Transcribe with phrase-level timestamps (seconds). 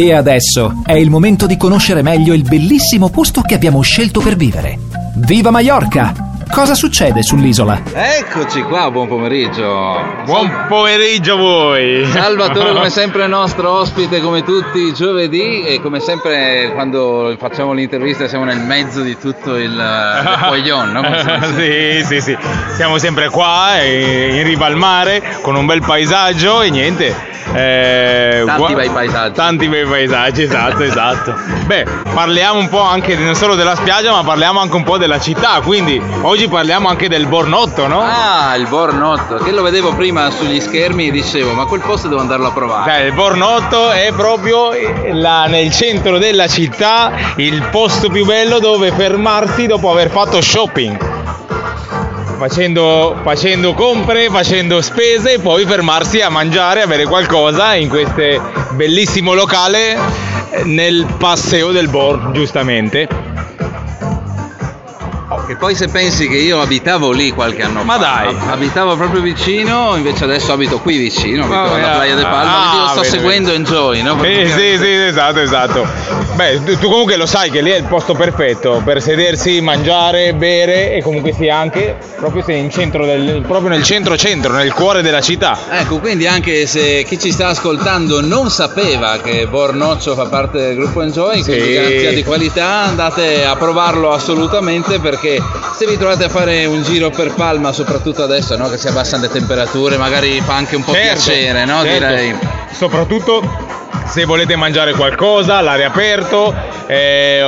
[0.00, 4.36] E adesso è il momento di conoscere meglio il bellissimo posto che abbiamo scelto per
[4.36, 4.78] vivere.
[5.16, 6.27] Viva Mallorca!
[6.50, 7.82] Cosa succede sull'isola?
[7.92, 10.00] Eccoci qua, buon pomeriggio.
[10.24, 12.06] Buon pomeriggio a voi.
[12.06, 18.26] Salvatore come sempre nostro ospite come tutti i giovedì e come sempre quando facciamo l'intervista
[18.28, 21.02] siamo nel mezzo di tutto il, il poglion, no?
[21.54, 22.36] sì, sì, sì.
[22.74, 27.36] Siamo sempre qua in riva al mare con un bel paesaggio e niente.
[27.52, 29.34] Eh, tanti bei paesaggi.
[29.34, 31.34] Tanti bei paesaggi, esatto, esatto.
[31.64, 35.18] Beh, parliamo un po' anche non solo della spiaggia, ma parliamo anche un po' della
[35.18, 38.00] città, quindi oggi oggi parliamo anche del Bornotto, no?
[38.00, 42.20] Ah, il Bornotto, che lo vedevo prima sugli schermi e dicevo, ma quel posto devo
[42.20, 42.92] andarlo a provare.
[42.92, 44.70] Beh, il Bornotto è proprio
[45.14, 50.96] là nel centro della città, il posto più bello dove fermarsi dopo aver fatto shopping.
[52.38, 58.22] Facendo, facendo, compere, facendo spese e poi fermarsi a mangiare, a bere qualcosa in questo
[58.74, 59.96] bellissimo locale
[60.50, 63.27] eh, nel Passeo del Born, giustamente.
[65.48, 67.98] E poi se pensi che io abitavo lì qualche anno Ma fa.
[68.00, 68.36] dai.
[68.50, 72.68] Abitavo proprio vicino, invece adesso abito qui vicino, abito oh, alla Playa de Palma, ah,
[72.68, 73.58] quindi lo sto seguendo vedi.
[73.58, 74.22] Enjoy, no?
[74.22, 75.86] Eh, sì, sì, esatto, esatto.
[76.34, 80.92] Beh, tu, comunque lo sai che lì è il posto perfetto per sedersi, mangiare, bere
[80.92, 85.58] e comunque sia anche proprio, del, proprio nel centro-centro, nel cuore della città.
[85.70, 90.76] Ecco, quindi anche se chi ci sta ascoltando non sapeva che Bornoccio fa parte del
[90.76, 91.50] gruppo Enjoy, sì.
[91.50, 95.37] quindi garanzia di qualità, andate a provarlo assolutamente perché
[95.76, 99.22] se vi trovate a fare un giro per Palma, soprattutto adesso no, che si abbassano
[99.22, 101.82] le temperature, magari fa anche un po' certo, piacere, no?
[101.82, 102.06] certo.
[102.06, 102.38] direi.
[102.72, 106.54] Soprattutto se volete mangiare qualcosa all'aria aperto,
[106.86, 107.44] eh,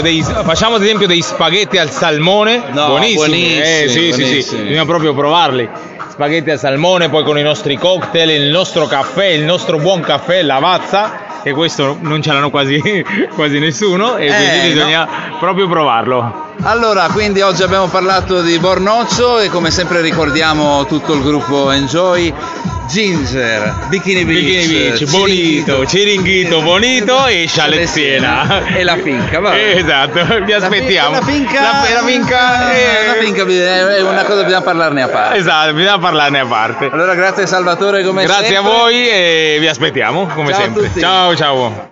[0.00, 4.26] dei, facciamo ad esempio dei spaghetti al salmone, no, buonissimi, buonissimi, eh, sì, buonissimi.
[4.26, 5.68] sì, sì, bisogna proprio provarli.
[6.08, 10.42] Spaghetti al salmone, poi con i nostri cocktail, il nostro caffè, il nostro buon caffè,
[10.42, 12.82] lavazza e questo non ce l'hanno quasi,
[13.32, 15.38] quasi nessuno e quindi eh, bisogna no.
[15.38, 16.54] proprio provarlo.
[16.62, 22.34] Allora, quindi oggi abbiamo parlato di Bornoccio e come sempre ricordiamo tutto il gruppo Enjoy
[22.88, 28.66] Ginger, Bikini Beach, Bikini Beach Bonito, Ciringhito, Bonito e Scialeziena.
[28.66, 29.56] E la finca, va.
[29.56, 31.10] Esatto, vi aspettiamo.
[31.10, 32.72] La, finca, la, la finca
[33.42, 35.36] è una cosa bisogna parlarne a parte.
[35.38, 36.88] Esatto, bisogna parlarne a parte.
[36.90, 38.62] Allora grazie Salvatore come grazie sempre.
[38.62, 40.90] Grazie a voi e vi aspettiamo come ciao sempre.
[40.98, 41.84] Ciao ciao.